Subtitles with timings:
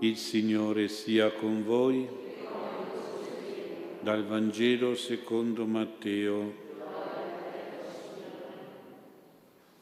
[0.00, 2.06] Il Signore sia con voi.
[4.00, 6.66] Dal Vangelo secondo Matteo.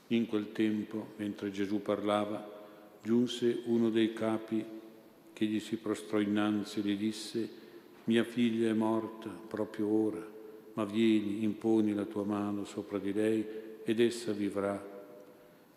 [0.06, 2.50] In quel tempo, mentre Gesù parlava,
[3.02, 4.64] giunse uno dei capi
[5.34, 7.50] che gli si prostrò innanzi e gli disse,
[8.04, 10.26] mia figlia è morta proprio ora,
[10.72, 13.44] ma vieni, imponi la tua mano sopra di lei
[13.84, 14.82] ed essa vivrà.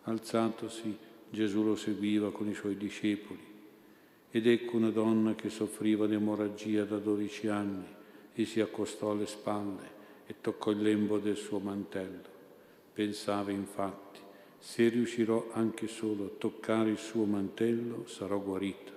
[0.04, 0.96] Alzatosi,
[1.28, 3.49] Gesù lo seguiva con i suoi discepoli
[4.30, 7.86] ed ecco una donna che soffriva di emorragia da dodici anni
[8.32, 12.28] e si accostò alle spalle e toccò il lembo del suo mantello.
[12.92, 14.20] Pensava infatti,
[14.58, 18.92] se riuscirò anche solo a toccare il suo mantello, sarò guarita.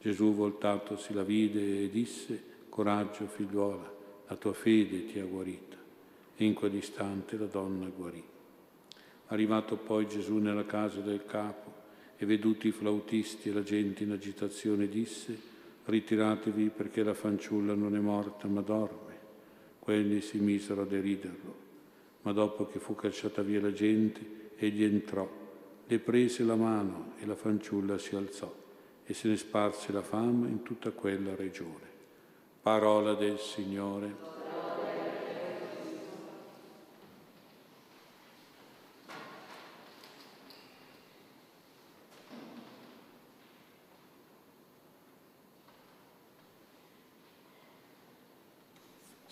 [0.00, 3.94] Gesù voltatosi la vide e disse, coraggio figliuola,
[4.28, 5.76] la tua fede ti ha guarita.
[6.36, 8.22] E in quell'istante la donna guarì.
[9.28, 11.72] Arrivato poi Gesù nella casa del capo,
[12.18, 15.38] e veduti i flautisti e la gente in agitazione disse,
[15.84, 19.14] ritiratevi perché la fanciulla non è morta ma dorme.
[19.78, 21.54] Quelli si misero a deriderlo,
[22.22, 25.28] ma dopo che fu cacciata via la gente, egli entrò,
[25.86, 28.52] le prese la mano e la fanciulla si alzò
[29.04, 31.94] e se ne sparse la fama in tutta quella regione.
[32.60, 34.45] Parola del Signore.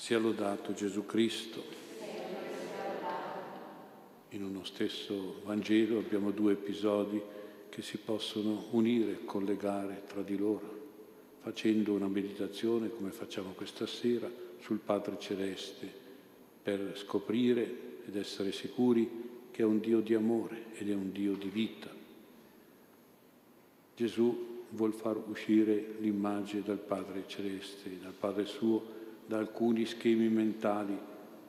[0.04, 1.64] Sia lodato Gesù Cristo.
[4.28, 7.18] In uno stesso Vangelo abbiamo due episodi
[7.70, 10.90] che si possono unire, collegare tra di loro,
[11.40, 15.90] facendo una meditazione come facciamo questa sera sul Padre Celeste,
[16.62, 21.32] per scoprire ed essere sicuri che è un Dio di amore ed è un Dio
[21.32, 21.88] di vita.
[23.96, 30.98] Gesù vuol far uscire l'immagine dal Padre Celeste, dal Padre suo, da alcuni schemi mentali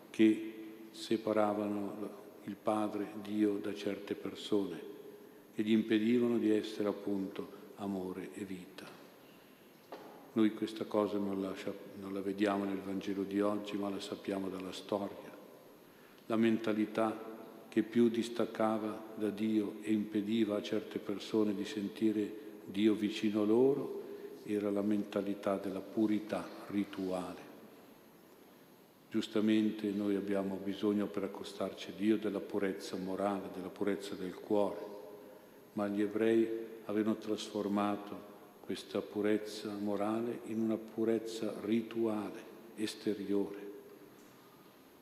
[0.09, 0.53] che
[0.91, 4.93] separavano il Padre, Dio, da certe persone
[5.55, 8.85] e gli impedivano di essere appunto amore e vita.
[10.33, 11.53] Noi questa cosa non la,
[11.99, 15.33] non la vediamo nel Vangelo di oggi, ma la sappiamo dalla storia.
[16.25, 17.33] La mentalità
[17.69, 23.45] che più distaccava da Dio e impediva a certe persone di sentire Dio vicino a
[23.45, 24.03] loro
[24.43, 27.44] era la mentalità della purità rituale.
[29.15, 34.85] Giustamente noi abbiamo bisogno per accostarci a Dio della purezza morale, della purezza del cuore,
[35.71, 36.45] ma gli ebrei
[36.83, 42.43] avevano trasformato questa purezza morale in una purezza rituale,
[42.75, 43.57] esteriore.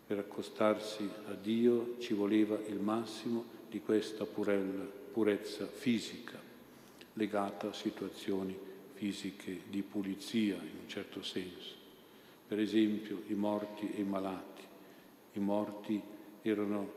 [0.06, 6.40] Per accostarsi a Dio ci voleva il massimo di questa purezza fisica,
[7.14, 8.56] legata a situazioni
[8.94, 11.82] fisiche di pulizia in un certo senso
[12.54, 14.62] per esempio i morti e i malati.
[15.32, 16.00] I morti
[16.44, 16.88] erano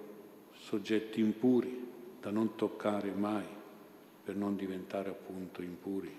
[0.53, 1.89] soggetti impuri
[2.21, 3.47] da non toccare mai
[4.22, 6.15] per non diventare appunto impuri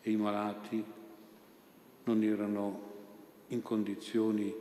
[0.00, 0.84] e i malati
[2.04, 2.82] non erano
[3.48, 4.54] in condizioni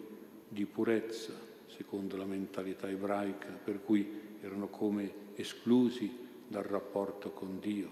[0.48, 1.34] di purezza
[1.68, 4.10] secondo la mentalità ebraica per cui
[4.42, 6.12] erano come esclusi
[6.48, 7.92] dal rapporto con Dio,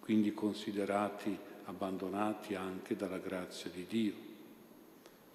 [0.00, 4.27] quindi considerati abbandonati anche dalla grazia di Dio.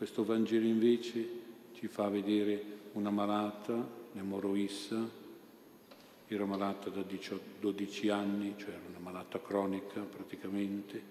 [0.03, 1.25] Questo Vangelo invece
[1.75, 5.09] ci fa vedere una malata, Nemoroissa,
[6.27, 7.05] era malata da
[7.61, 11.01] 12 anni, cioè era una malata cronica praticamente,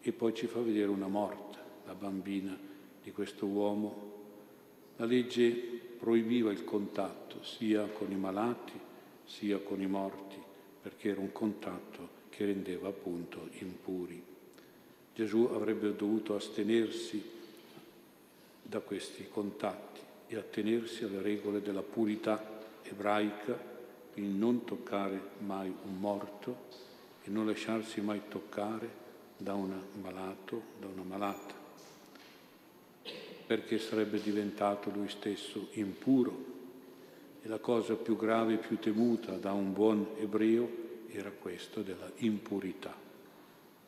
[0.00, 2.58] e poi ci fa vedere una morta, la bambina
[3.00, 4.12] di questo uomo.
[4.96, 5.52] La legge
[6.00, 8.72] proibiva il contatto sia con i malati
[9.24, 10.36] sia con i morti,
[10.82, 14.20] perché era un contatto che rendeva appunto impuri.
[15.14, 17.36] Gesù avrebbe dovuto astenersi
[18.68, 23.58] da questi contatti e attenersi alle regole della purità ebraica,
[24.12, 26.66] quindi non toccare mai un morto
[27.24, 29.06] e non lasciarsi mai toccare
[29.38, 31.54] da un malato, da una malata,
[33.46, 36.56] perché sarebbe diventato lui stesso impuro.
[37.40, 40.70] E la cosa più grave e più temuta da un buon ebreo
[41.08, 42.94] era questo della impurità,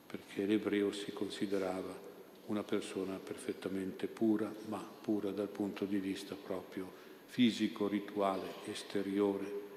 [0.06, 2.08] perché l'ebreo si considerava
[2.50, 6.90] una persona perfettamente pura, ma pura dal punto di vista proprio
[7.26, 9.68] fisico, rituale, esteriore,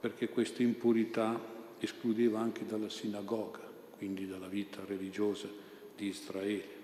[0.00, 1.38] perché questa impurità
[1.78, 3.60] escludeva anche dalla sinagoga,
[3.98, 5.48] quindi dalla vita religiosa
[5.94, 6.80] di Israele.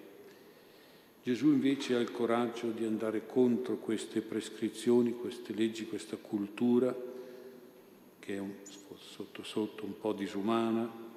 [1.23, 6.95] Gesù invece ha il coraggio di andare contro queste prescrizioni, queste leggi, questa cultura
[8.19, 8.53] che è un,
[8.99, 11.08] sotto sotto un po' disumana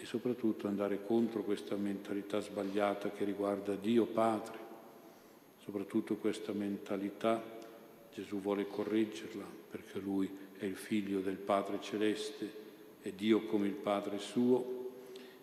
[0.00, 4.58] e soprattutto andare contro questa mentalità sbagliata che riguarda Dio Padre,
[5.62, 7.58] soprattutto questa mentalità
[8.14, 12.50] Gesù vuole correggerla perché Lui è il figlio del Padre Celeste,
[13.02, 14.78] è Dio come il Padre suo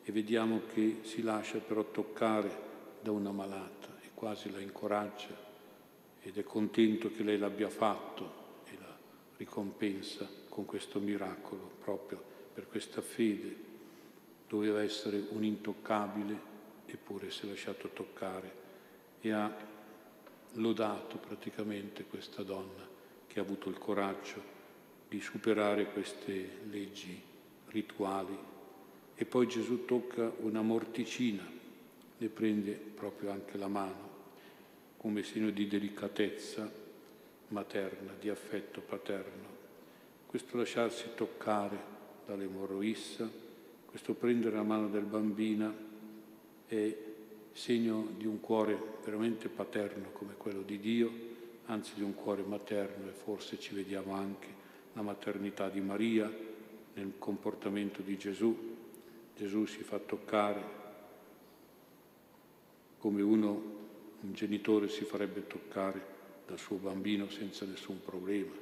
[0.04, 2.65] e vediamo che si lascia però toccare
[3.01, 5.45] da una malata e quasi la incoraggia
[6.21, 8.98] ed è contento che lei l'abbia fatto e la
[9.38, 12.21] ricompensa con questo miracolo proprio
[12.54, 13.66] per questa fede.
[14.47, 16.55] Doveva essere un intoccabile
[16.85, 18.65] eppure si è lasciato toccare
[19.21, 19.53] e ha
[20.53, 22.88] lodato praticamente questa donna
[23.27, 24.55] che ha avuto il coraggio
[25.07, 27.21] di superare queste leggi
[27.67, 28.38] rituali.
[29.15, 31.44] E poi Gesù tocca una morticina,
[32.17, 34.15] le prende proprio anche la mano
[34.97, 36.69] come segno di delicatezza
[37.49, 39.55] materna, di affetto paterno.
[40.25, 41.95] Questo lasciarsi toccare
[42.25, 43.29] dall'emorroissa,
[43.97, 45.73] questo prendere la mano del bambino
[46.67, 46.95] è
[47.51, 51.11] segno di un cuore veramente paterno come quello di Dio,
[51.65, 54.47] anzi di un cuore materno e forse ci vediamo anche
[54.94, 56.31] la maternità di Maria
[56.94, 58.55] nel comportamento di Gesù.
[59.35, 60.61] Gesù si fa toccare
[62.99, 63.49] come uno,
[64.21, 66.05] un genitore si farebbe toccare
[66.45, 68.53] dal suo bambino senza nessun problema.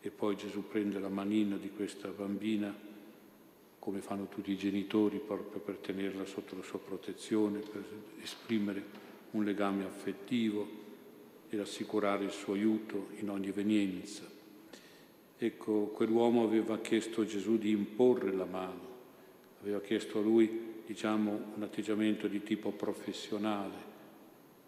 [0.00, 2.88] E poi Gesù prende la manina di questa bambina,
[3.80, 7.82] come fanno tutti i genitori, proprio per tenerla sotto la sua protezione, per
[8.22, 8.84] esprimere
[9.32, 10.68] un legame affettivo
[11.48, 14.22] ed assicurare il suo aiuto in ogni evenienza.
[15.38, 18.88] Ecco, quell'uomo aveva chiesto a Gesù di imporre la mano,
[19.62, 23.88] aveva chiesto a lui, diciamo, un atteggiamento di tipo professionale,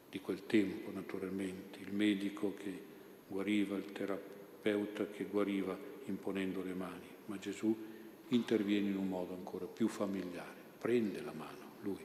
[0.08, 2.90] di quel tempo naturalmente, il medico che
[3.28, 7.76] guariva, il terapeuta che guariva imponendo le mani, ma Gesù
[8.34, 12.04] interviene in un modo ancora più familiare, prende la mano, lui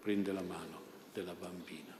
[0.00, 0.80] prende la mano
[1.12, 1.92] della bambina.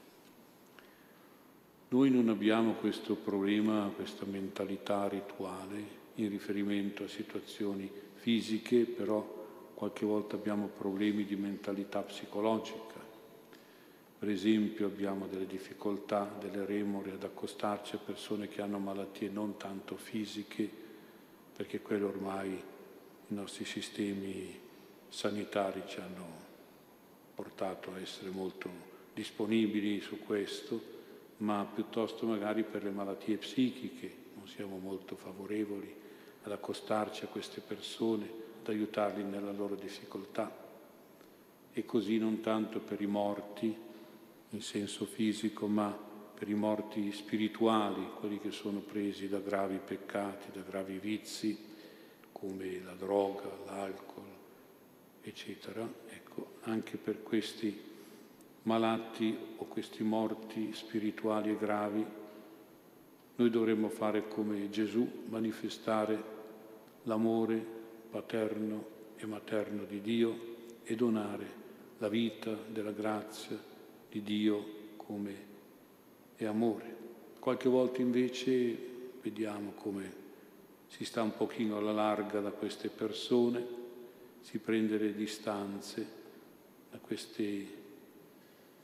[1.89, 10.05] Noi non abbiamo questo problema, questa mentalità rituale in riferimento a situazioni fisiche, però qualche
[10.05, 13.03] volta abbiamo problemi di mentalità psicologica.
[14.19, 19.57] Per esempio abbiamo delle difficoltà, delle remore ad accostarci a persone che hanno malattie non
[19.57, 20.69] tanto fisiche,
[21.55, 22.61] perché quello ormai
[23.29, 24.61] i nostri sistemi
[25.09, 26.43] sanitari ci hanno
[27.35, 28.71] portato a essere molto
[29.15, 30.93] disponibili su questo,
[31.39, 36.03] ma piuttosto magari per le malattie psichiche non siamo molto favorevoli
[36.43, 38.25] ad accostarci a queste persone,
[38.61, 40.63] ad aiutarli nella loro difficoltà.
[41.73, 43.75] E così non tanto per i morti
[44.51, 45.97] in senso fisico, ma
[46.35, 51.73] per i morti spirituali, quelli che sono presi da gravi peccati, da gravi vizi,
[52.45, 54.23] come la droga, l'alcol,
[55.23, 55.89] eccetera.
[56.11, 57.75] Ecco, anche per questi
[58.63, 62.05] malati o questi morti spirituali e gravi,
[63.37, 66.33] noi dovremmo fare come Gesù, manifestare
[67.05, 67.65] l'amore
[68.11, 70.53] paterno e materno di Dio
[70.85, 71.63] e donare
[71.99, 73.59] la vita della grazia
[74.11, 74.65] di Dio
[74.97, 75.35] come
[76.37, 76.95] è amore.
[77.39, 78.77] Qualche volta invece
[79.23, 80.24] vediamo come
[80.95, 83.67] si sta un pochino alla larga da queste persone,
[84.43, 86.07] si prende le distanze
[86.89, 87.69] da questi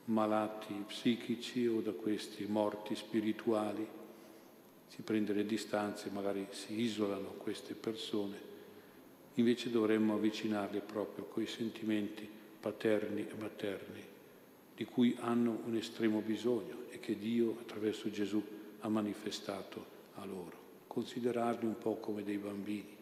[0.05, 3.87] malati psichici o da questi morti spirituali
[4.87, 8.37] si prende le distanze, magari si isolano queste persone,
[9.35, 14.03] invece dovremmo avvicinarle proprio coi sentimenti paterni e materni
[14.75, 18.43] di cui hanno un estremo bisogno e che Dio attraverso Gesù
[18.81, 20.60] ha manifestato a loro.
[20.91, 22.97] Considerarli un po' come dei bambini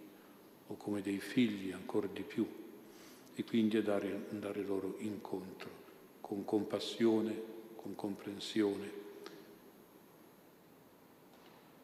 [0.68, 2.48] o come dei figli ancora di più
[3.34, 5.70] e quindi andare, andare loro incontro
[6.22, 7.34] con compassione,
[7.76, 9.08] con comprensione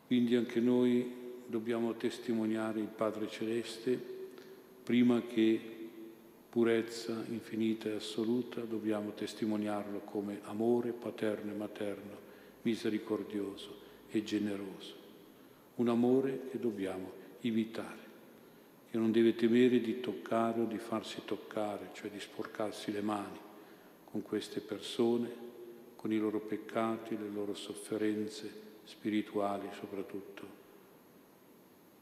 [0.07, 1.11] quindi anche noi
[1.47, 3.99] dobbiamo testimoniare il Padre Celeste
[4.83, 5.59] prima che
[6.47, 12.17] purezza infinita e assoluta, dobbiamo testimoniarlo come amore paterno e materno,
[12.61, 13.77] misericordioso
[14.09, 15.04] e generoso.
[15.75, 18.03] Un amore che dobbiamo imitare,
[18.89, 23.39] che non deve temere di toccare o di farsi toccare, cioè di sporcarsi le mani
[24.09, 25.43] con queste persone,
[25.95, 30.47] con i loro peccati, le loro sofferenze, spirituali soprattutto,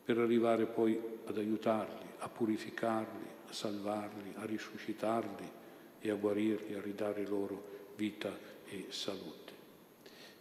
[0.03, 5.49] per arrivare poi ad aiutarli, a purificarli, a salvarli, a risuscitarli
[5.99, 9.62] e a guarirli, a ridare loro vita e salute.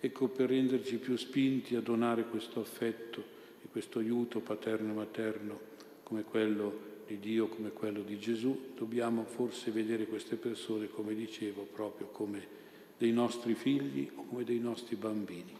[0.04, 3.22] Ecco, per renderci più spinti a donare questo affetto
[3.62, 5.60] e questo aiuto paterno e materno
[6.02, 11.14] come quello di di Dio come quello di Gesù, dobbiamo forse vedere queste persone, come
[11.14, 12.60] dicevo, proprio come
[12.96, 15.54] dei nostri figli o come dei nostri bambini.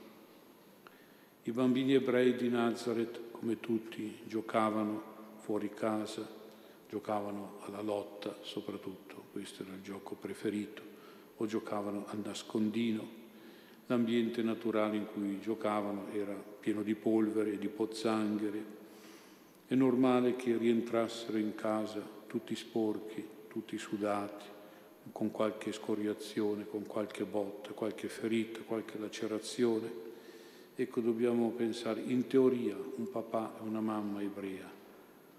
[1.45, 6.27] I bambini ebrei di Nazareth, come tutti, giocavano fuori casa,
[6.89, 10.83] giocavano alla lotta soprattutto, questo era il gioco preferito,
[11.37, 13.22] o giocavano al nascondino.
[13.93, 18.65] L'ambiente naturale in cui giocavano era pieno di polvere, di pozzanghere.
[19.67, 24.47] È normale che rientrassero in casa tutti sporchi, tutti sudati,
[25.13, 29.93] con qualche scoriazione, con qualche botta, qualche ferita, qualche lacerazione.
[30.75, 34.71] Ecco, dobbiamo pensare, in teoria, un papà e una mamma ebrea,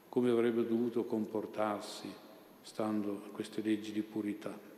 [0.09, 2.07] come avrebbe dovuto comportarsi
[2.61, 4.72] stando a queste leggi di purità.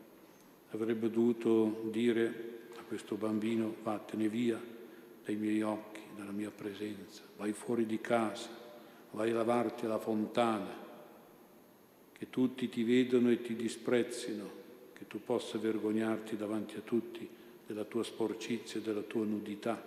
[0.76, 4.62] Avrebbe dovuto dire a questo bambino, vattene via
[5.24, 8.50] dai miei occhi, dalla mia presenza, vai fuori di casa,
[9.12, 10.68] vai a lavarti alla fontana,
[12.12, 14.52] che tutti ti vedono e ti disprezzino,
[14.92, 17.26] che tu possa vergognarti davanti a tutti
[17.66, 19.82] della tua sporcizia e della tua nudità.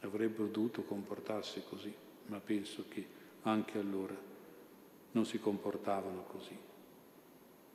[0.00, 1.94] Avrebbero dovuto comportarsi così,
[2.26, 3.06] ma penso che
[3.42, 4.16] anche allora
[5.12, 6.72] non si comportavano così.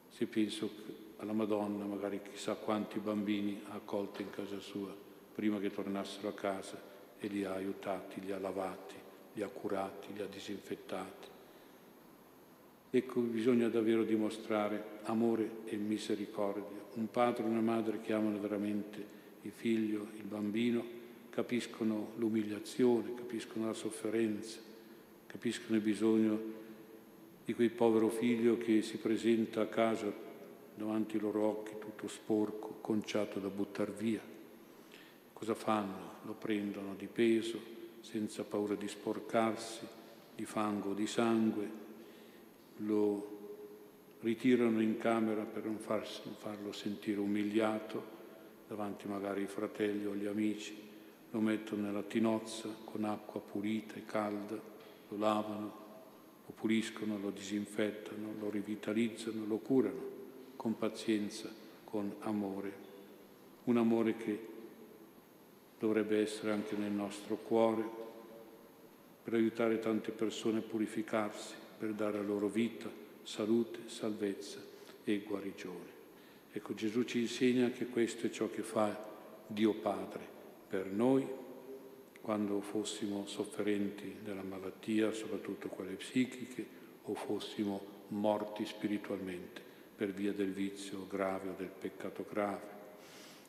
[0.10, 0.70] Se penso
[1.18, 4.96] alla Madonna, magari chissà quanti bambini ha accolto in casa sua
[5.34, 6.82] prima che tornassero a casa
[7.18, 8.96] e li ha aiutati, li ha lavati,
[9.34, 11.38] li ha curati, li ha disinfettati
[12.92, 16.88] Ecco, bisogna davvero dimostrare amore e misericordia.
[16.96, 19.06] Un padre e una madre che amano veramente
[19.44, 20.84] il figlio, il bambino,
[21.30, 24.58] capiscono l'umiliazione, capiscono la sofferenza,
[25.28, 26.42] capiscono il bisogno
[27.50, 30.14] di quel povero figlio che si presenta a casa
[30.76, 34.22] davanti ai loro occhi tutto sporco, conciato da buttare via.
[35.34, 36.18] Cosa fanno?
[36.26, 37.60] Lo prendono di peso,
[38.02, 39.80] senza paura di sporcarsi,
[40.36, 41.70] di fango, di sangue,
[42.78, 43.38] lo
[44.20, 48.04] ritirano in camera per non farlo sentire umiliato
[48.68, 50.78] davanti magari ai fratelli o agli amici,
[51.32, 54.54] lo mettono nella tinozza con acqua pulita e calda,
[55.08, 55.88] lo lavano,
[56.50, 60.18] lo puliscono, lo disinfettano, lo rivitalizzano, lo curano
[60.56, 61.48] con pazienza,
[61.84, 62.88] con amore.
[63.66, 64.48] Un amore che
[65.78, 67.88] dovrebbe essere anche nel nostro cuore
[69.24, 72.90] per aiutare tante persone a purificarsi, per dare loro vita,
[73.22, 74.60] salute, salvezza
[75.04, 75.98] e guarigione.
[76.52, 79.08] Ecco, Gesù ci insegna che questo è ciò che fa
[79.46, 80.28] Dio Padre
[80.68, 81.28] per noi
[82.22, 89.62] quando fossimo sofferenti della malattia, soprattutto quelle psichiche, o fossimo morti spiritualmente
[89.96, 92.78] per via del vizio grave o del peccato grave.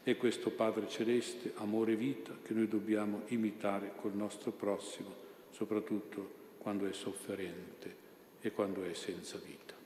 [0.03, 5.15] E questo Padre Celeste, amore e vita, che noi dobbiamo imitare col nostro prossimo,
[5.51, 7.97] soprattutto quando è sofferente
[8.41, 9.80] e quando è senza vita.